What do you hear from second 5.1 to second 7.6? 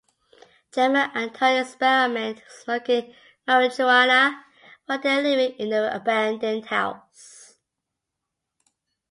living in the abandoned house.